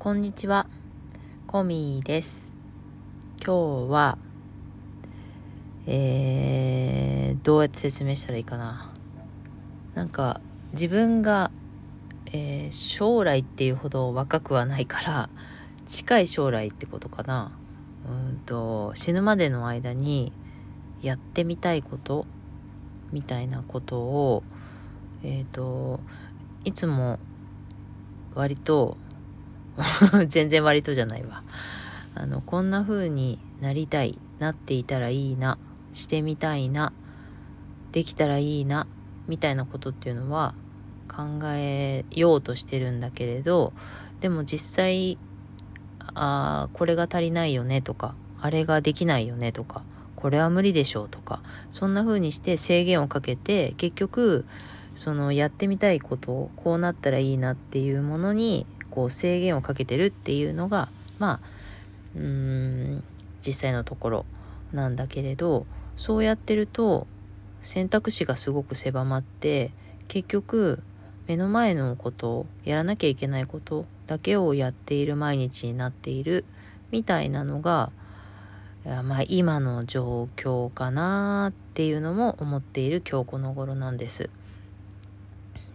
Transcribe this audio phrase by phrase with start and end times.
[0.00, 0.68] こんにちは、
[1.48, 2.52] コミーです。
[3.44, 4.16] 今日は、
[5.88, 8.92] えー、どうやって説明したらいいかな。
[9.96, 10.40] なんか、
[10.72, 11.50] 自分が、
[12.30, 15.30] えー将来っていうほど若くはないから、
[15.88, 17.50] 近い将来ってことかな。
[18.08, 20.32] うんと、死ぬまでの間に、
[21.02, 22.24] やってみたいこと
[23.10, 24.44] みたいなことを、
[25.24, 25.98] えっ、と、
[26.64, 27.18] いつも
[28.36, 28.96] 割と
[30.28, 31.42] 全然割とじゃないわ。
[32.14, 35.58] あのこんな風になりたいなっていたらいいな
[35.94, 36.92] してみたいな
[37.92, 38.86] できたらいいな
[39.28, 40.54] みたいなことっていうのは
[41.08, 43.72] 考えようとしてるんだけれど
[44.20, 45.18] でも実際
[46.14, 49.82] あーこれが足りないよねとかあれができないよねとか
[50.16, 51.42] これは無理でしょうとか
[51.72, 54.44] そんな風にして制限をかけて結局
[54.94, 60.88] そのやってみたいことをこうなったらいいなっていうものにこう制限をかけてるっていうのが
[61.18, 61.48] まあ
[62.16, 63.04] うーん
[63.44, 64.26] 実際のところ
[64.72, 67.06] なんだけれどそうやってると
[67.60, 69.72] 選択肢がすごく狭まって
[70.08, 70.82] 結局
[71.26, 76.44] 目の前のことをやらなきゃいけないことだけをやっている毎日になっている
[76.90, 77.92] みたいなのが
[78.84, 84.30] まあ今の状況かなっていうのも思っている今日この頃なんです。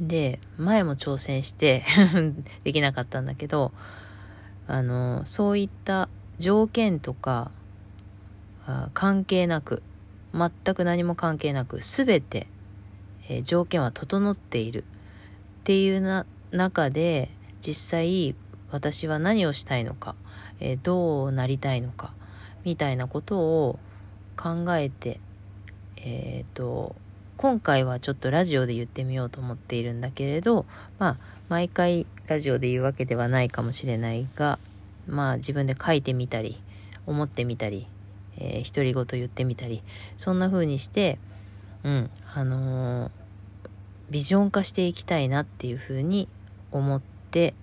[0.00, 1.84] で前も挑戦して
[2.64, 3.72] できなかったんだけど
[4.66, 7.50] あのそういった条件とか
[8.94, 9.82] 関係なく
[10.32, 12.46] 全く何も関係なく全て、
[13.28, 14.84] えー条件は整っている。
[15.60, 18.34] っていうな中で実際
[18.70, 20.14] 私は何をしたいのか、
[20.60, 22.14] えーどうなりたいのか
[22.64, 23.78] みたいなことを
[24.36, 25.20] 考えて
[25.96, 26.96] えっ、と
[27.40, 30.66] 今回はちょっとラジオで言ってみようと思っているんだけれど
[30.98, 31.16] まあ
[31.48, 34.58] 毎回ラジオで言うわけではないかもしれないが
[35.06, 36.60] まあ自分で書いてみたり
[37.06, 37.86] 思ってみたり、
[38.36, 39.82] えー独り言言ってみたり
[40.18, 41.18] そんな風にして
[41.82, 43.10] うんあのー
[44.10, 46.28] ビジョン化していきたいなっていう風に
[46.72, 47.54] 思って、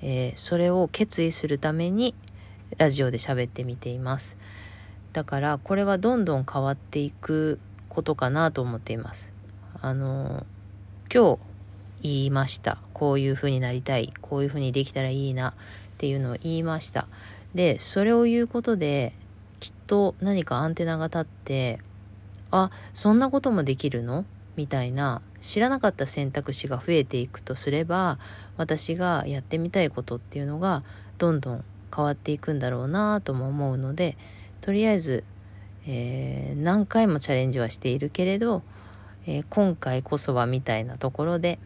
[0.00, 2.16] えーそれを決意するために
[2.76, 4.36] ラジオで喋ってみています。
[5.12, 7.60] だからこれはどんどん変わっていく
[7.92, 9.32] ことかなと思っています。
[9.82, 10.46] あの
[11.12, 11.38] 今日
[12.02, 12.78] 言いました。
[12.94, 14.12] こういう風になりたい。
[14.22, 15.54] こういう風にできたらいいなっ
[15.98, 17.06] ていうのを言いました。
[17.54, 19.12] でそれを言うことで
[19.60, 21.80] きっと何かアンテナが立って
[22.50, 24.24] あそんなこともできるの？
[24.56, 28.18] みたいな知らなかった選択肢が増えていくとすれば
[28.56, 30.82] 私がやってみたいことっていうのが
[31.18, 31.64] どんどん
[31.94, 34.16] 変わっていくんだろうなとも思うので
[34.60, 35.24] とりあえず、
[35.86, 38.62] えー何回もチャレンジはしているけれど、
[39.26, 41.58] えー今回こそはみたいなところで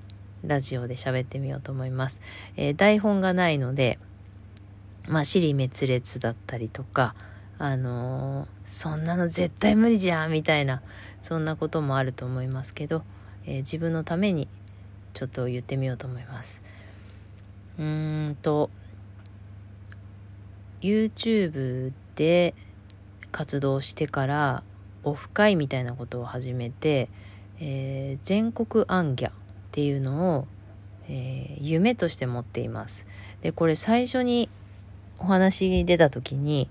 [0.45, 2.21] ラジオで喋ってみようと思います。
[2.57, 3.99] えー台本がないので
[5.09, 7.15] まあ尻滅裂だったりとか
[7.59, 10.83] あのそんなの絶対無理じゃんみたいな
[11.21, 13.03] そんなこともあると思いますけど、
[13.45, 14.49] えー自分のために
[15.15, 16.61] ちょっと言ってみようと思います。
[17.79, 18.71] うーんと
[20.81, 22.55] YouTube で
[23.37, 24.63] 活動してから
[25.05, 27.11] オフ会みたいなことを始めて、
[27.61, 29.33] えー全国アンギャっ
[29.73, 30.47] ていうのを、
[31.11, 33.07] えー夢として持っています。
[33.43, 34.49] でこれ最初に
[35.19, 36.71] お話に出た時に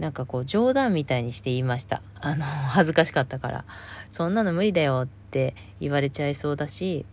[0.00, 3.64] なんかこう冗談みたいにして言いましたあの 恥ずかしかったから
[4.10, 7.06] そんなの無理だよって言われちゃいそうだし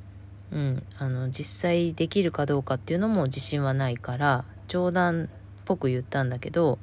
[0.52, 5.28] うんあの実際できるかどうかっていうのも自信はないから冗談っ
[5.66, 6.80] ぽく言ったんだけど、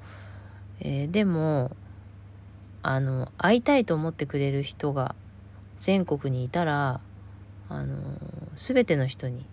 [0.84, 1.75] えーでも
[2.87, 5.15] あの会いたいと思ってくれる人が
[5.78, 7.00] 全国にいたら
[7.71, 7.97] あの
[8.56, 9.47] 全ての人に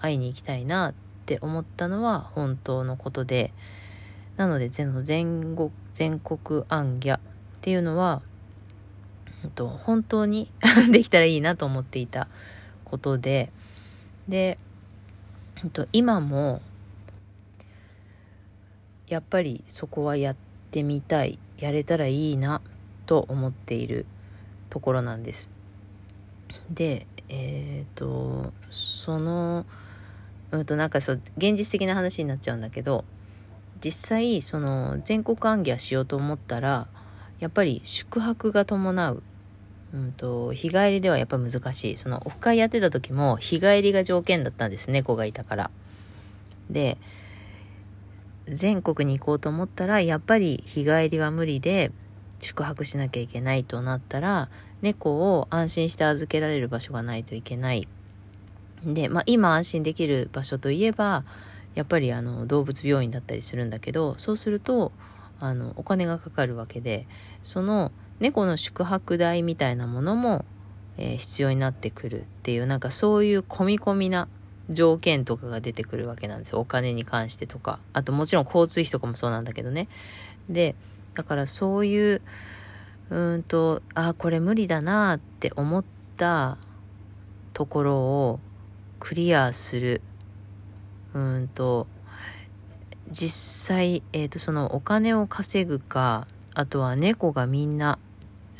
[0.00, 0.94] 会いに行きたいなっ
[1.26, 3.52] て思ったのは本当のことで
[4.38, 7.20] なので全全国全国アンギャっ
[7.60, 8.22] ていうのは、
[9.44, 10.50] うんと、本当に
[10.90, 12.26] できたらいいなと思っていた
[12.86, 13.52] ことで
[14.28, 14.58] で、
[15.62, 16.62] うんと、今も
[19.08, 22.60] やっぱりそこはやっててみたいやれたらいいな
[23.06, 24.06] と思っている
[24.70, 25.50] ところなんです。
[26.70, 29.66] でえっ、とその
[30.50, 33.04] うんとなんかそう現実的な話になっちゃうんだけど
[33.84, 36.86] 実際その全国暗記しようと思ったら
[37.38, 39.22] やっぱり宿泊が伴う、
[39.94, 45.70] うん、と日帰りではやっぱ難しいそのオフ会やってた時も日帰りが条件だったんです猫がいたから。
[46.70, 46.98] で
[48.54, 51.90] 全国に行こうと思ったらやっぱり日帰りは無理で
[52.40, 54.48] 宿泊しなきゃいけないとなったら
[54.80, 57.88] 猫を安心して預けられる場所がないといけない。
[58.84, 61.24] で、まあ、今安心できる場所といえば
[61.74, 64.92] やっぱりあの動物病院だったりするんだけどそうすると
[65.40, 67.06] あのお金がかかるわけで
[67.42, 70.44] その猫の宿泊代みたいなものも、
[70.96, 74.28] えー、必要になってくるっていうなんかそういう込み込みな
[74.70, 76.60] 条件とかが出てくるわけなんですよ。
[76.60, 77.78] お金に関してとか。
[77.92, 79.88] あともちろん交通費とかもそうなんだけどね。
[80.48, 80.74] で
[81.14, 82.22] だからそういう
[83.10, 85.84] うんとあこれ無理だなって思っ
[86.16, 86.58] た
[87.52, 88.40] ところを
[89.00, 90.02] クリアする。
[91.14, 91.86] うんと
[93.10, 97.98] 実際、えーと、そのお金を稼ぐかあとは猫がみんな、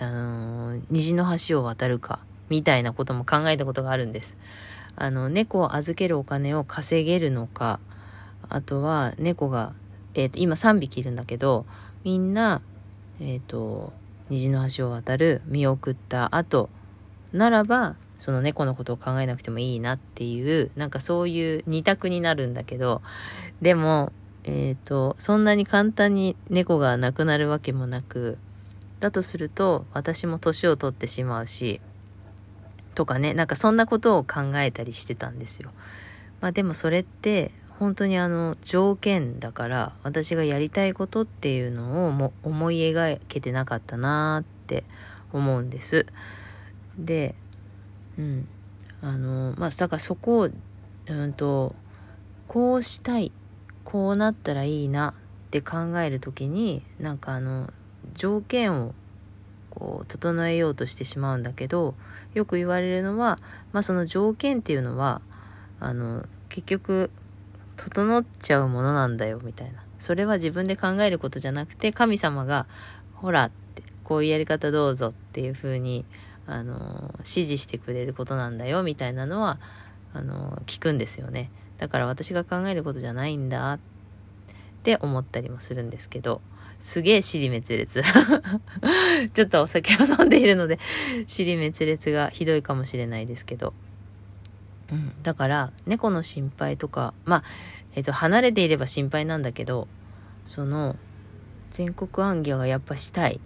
[0.00, 4.38] うん、虹の橋を渡るかみたいなことも考えたことがあるんです。
[5.02, 7.80] あの猫を預けるお金を稼げるのか
[8.48, 9.72] あとは猫が、
[10.14, 11.66] えーと、今3匹いるんだけど
[12.04, 12.62] みんな、
[13.20, 13.92] え、ー、と
[14.30, 16.68] 虹の橋を渡る見送った後
[17.32, 23.02] ならばその猫のことを考えなくてもいいなっていうなんかそういう二択になるんだけど
[23.62, 24.12] でも
[24.44, 28.38] え、ー、とそんなに簡単に猫が亡くなるわけもなく
[29.00, 31.80] だとすると私も年を取ってしまうし
[32.98, 35.70] とかねなんかそんなことを考えたりしてたんですよ。
[36.40, 44.82] まあでもそれって本当にあの条件だから私がやりたいことっていうのをも思い描けてなかったなって
[45.32, 46.06] 思うんです。
[46.98, 47.36] で
[48.18, 48.48] うん
[49.00, 50.48] あのまあだからそこを
[51.06, 51.76] うんと
[52.48, 53.30] こうしたい
[53.84, 55.14] こうなったらいいな
[55.46, 57.72] って考える時になんかあの
[58.14, 58.92] 条件を
[59.70, 61.94] こう整えようとしてしまうんだけど
[62.34, 63.38] よく言われるのは、
[63.72, 65.20] まあ、その条件っていうのは
[65.80, 67.10] あの結局
[67.76, 69.82] 整っちゃうものなんだよみたいな。
[69.98, 72.66] それは自分で考えることじゃなくて神様が
[73.14, 76.04] ほらってこういうやり方どうぞっていう風に
[76.46, 79.58] あの指示してくれることなんだよみたいなのは
[80.14, 81.50] あの聞くんですよね。
[81.78, 83.78] だから私が考えることじゃないんだっ
[84.82, 86.40] て思ったりもするんですけど。
[86.78, 88.02] すげえ尻滅裂。
[89.34, 90.78] ちょっとお酒を飲んでいるので
[91.26, 93.74] 尻滅裂がひどいかもしれないですけど。
[94.90, 97.44] うん、だから猫の心配とかまあ、
[97.94, 99.86] えっと、離れていれば心配なんだけど
[100.46, 100.96] その
[101.70, 103.40] 全国行脚がやっぱしたい。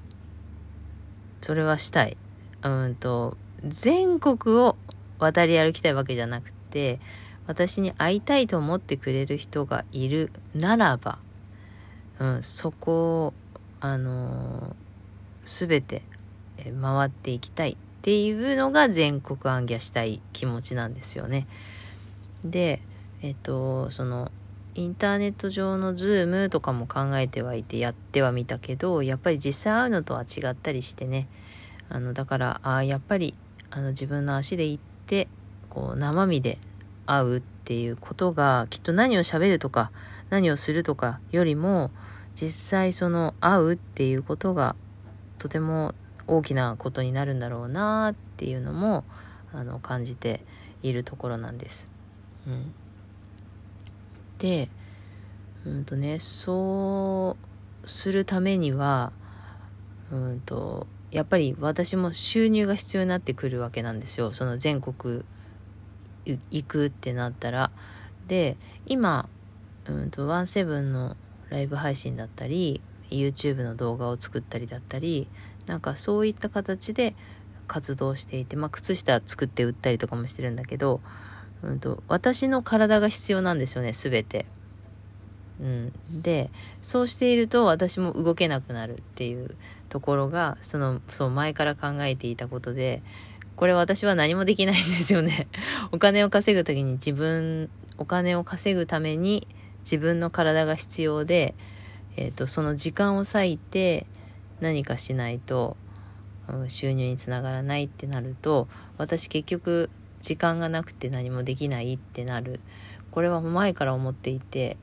[1.40, 2.16] それはしたい。
[2.62, 4.76] うんと全国を
[5.18, 7.00] 渡り歩きたいわけじゃなくて
[7.46, 11.18] 私に会いたいと思ってくれる人がいるならば、
[12.18, 13.34] うん、そこを
[13.80, 16.02] あのー、全て
[16.80, 21.46] 回っていきたいっていうのが全国暗記したい気持ちなんですよね。
[22.44, 22.80] で
[23.22, 24.30] えっとその
[24.74, 31.28] インターネット上のズームとかも考えてはいてやってはみたけどやっぱり実際会うのとは違ったりしてね
[31.90, 33.34] あのだからあやっぱり
[33.70, 35.28] あの自分の足で行って
[35.68, 36.58] こう生身で
[37.06, 39.90] 会うっていうことがきっと何を喋るとか
[40.30, 41.90] 何をするとかよりも
[42.40, 44.74] 実際その会うっていうことが
[45.38, 45.94] とても
[46.26, 49.04] 大きなことになるんだろうなっていうのも
[49.52, 50.40] あの感じて
[50.82, 51.88] いるところなんです。
[52.46, 52.74] うん、
[54.38, 54.68] で
[55.64, 57.36] うんとねそ
[57.84, 59.12] うするためには
[60.10, 65.22] うんとやっぱり私も収入が必要になってくるわけなんですよその全国
[66.24, 67.70] 行くってなったら。
[68.28, 68.56] で
[68.86, 69.28] 今
[69.86, 71.16] うんとワンセブンの
[71.52, 72.80] ライブ配信だったり
[73.10, 75.28] YouTube の動画を作ったりだったり
[75.66, 77.14] なんかそういった形で
[77.68, 81.00] 活動していて、まあ、靴下作って売ったりとかもしてるんだけど、
[81.62, 84.46] うんと、私の体が必要なんですよね全て。
[85.60, 89.54] うん、でそうしていると私も動けなくなるっていう
[89.90, 93.00] ところがそのそう前から考えていたことで
[93.54, 95.46] これ私は何もできないんですよね。
[95.92, 99.46] お金を稼ぐ時に自分お金を稼ぐために
[99.82, 101.54] 自分の体が必要で、
[102.16, 104.06] えーとその時間を割いて
[104.60, 105.76] 何かしないと、
[106.48, 112.60] うん、収入につながらないってなると私結局時間がなくて何もできないってなる。
[113.10, 114.78] これは前から思っていて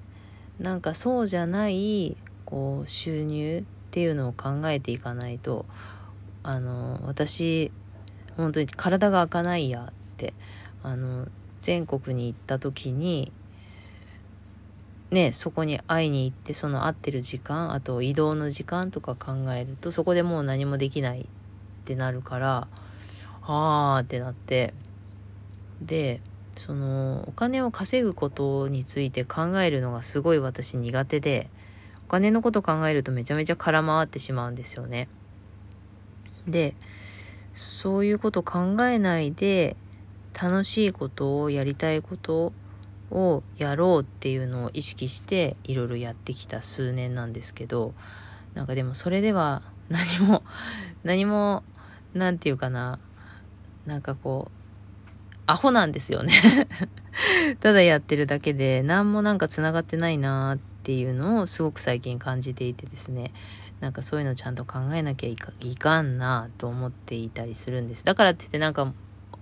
[0.60, 2.16] なんかそうじゃない
[2.46, 5.66] こう収入っていうのを考えていかないと
[6.44, 7.72] あの私
[8.38, 10.34] 本当に体が開かないやって
[10.84, 11.28] あの
[11.60, 13.32] 全国に行った時に
[15.12, 21.26] ね、そこに会いに行ってその会ってる時間あと移動の時間とか考えるとそこでもう何もできないっ
[21.86, 22.68] てなるから
[23.42, 24.76] あーってなって
[25.82, 26.22] で
[26.56, 31.50] そのお金を稼ぐことについて考えるのがすごい私苦手で
[32.06, 35.08] お金のこと考えるとめちゃめちゃ空回ってしまうんですよね。
[36.48, 36.76] で
[37.54, 39.76] そういうこと考えないで
[40.40, 42.54] 楽しいことをやりたいこと
[43.12, 47.94] をやろうっていうのを意識していろいろやってきた数年なんですけど
[48.54, 50.44] なんかでもそれでは何も
[51.04, 51.64] 何も
[52.14, 53.00] 何て言うかな
[53.86, 54.60] なんかこう
[55.46, 56.68] アホなんですよね。
[57.60, 63.32] ただやってるだけで何もなんかつながってないなっていうのをすごく最近感じていてですね。
[63.80, 68.06] なんかそういうのちゃんと考えなきゃいかいかんなと思っていたりするんです。
[68.06, 68.94] だからって言ってなんか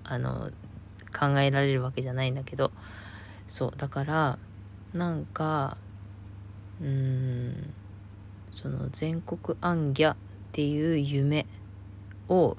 [0.03, 0.51] あの
[1.17, 2.71] 考えられるわけじゃないんだけど
[3.47, 4.37] そうだから
[4.93, 5.77] なんか
[6.81, 7.73] うーん
[8.51, 10.15] その全国アンギャっ
[10.51, 11.45] ていう夢
[12.29, 12.57] を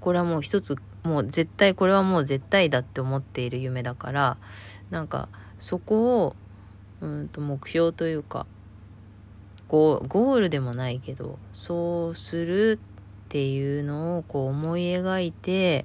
[0.00, 4.36] これはもう一つもう絶対これはもう絶対だって思っている夢だから
[4.90, 6.36] なんかそこを
[7.00, 8.46] うんと目標というか
[9.68, 12.80] ゴールでもないけどそうする
[13.26, 15.84] っていうのをこう思い描いて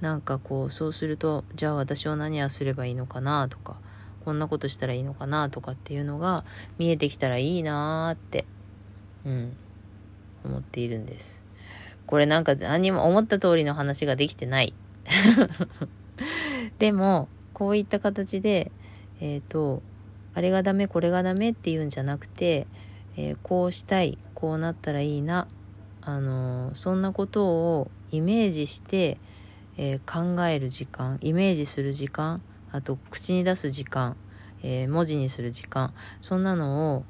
[0.00, 3.76] なんかこうそうするとじゃあ私は何をすればいいのかなとか
[4.24, 6.44] こんなことしたらいいのかなとかっていうのが
[6.78, 8.44] 見えてきたらいいなーって
[9.24, 9.56] うん
[10.44, 11.42] 思っているんです。
[12.06, 14.74] これなんか何も思った通りの話ができてない。
[16.78, 18.72] でもこういった形で
[19.20, 19.82] えっ、ー、と
[20.34, 22.66] あれがダメこれがダメっていうんじゃなくて、
[23.16, 25.46] えー、こうしたいこうなったらいいな
[26.00, 29.18] あのー、そんなことをイメージして
[29.76, 34.16] えー、考える時間イメージする時間あと口に出す時間、
[34.62, 37.04] えー、文字にする時間そんなのを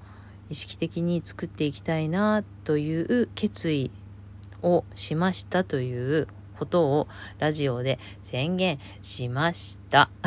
[0.48, 3.90] 意識的に作っていきたいなという決意
[4.62, 10.10] をしましたということをラジオで宣言しました。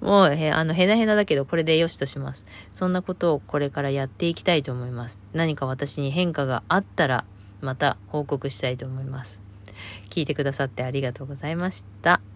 [0.00, 2.44] もうへ、あの、へなへなだけど、これでよしとします。
[2.74, 5.18] そんなことをこれからやっていきたいと思います。
[5.32, 7.24] 何か私に変化があったら、
[7.62, 9.40] また報告したいと思います。
[10.10, 12.31] 聞いてくださってありがとうございました。